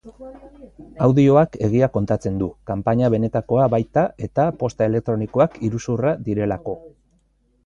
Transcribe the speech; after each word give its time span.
Audioak 1.07 1.57
egia 1.67 1.89
kontatzen 1.97 2.39
du, 2.43 2.47
kanpaina 2.71 3.11
benetakoa 3.15 3.69
baita 3.77 4.07
eta 4.29 4.47
posta 4.65 4.89
elektronikoak 4.93 5.63
iruzurra 5.69 6.17
direlako. 6.31 6.79